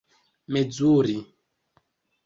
[0.53, 1.17] mezuri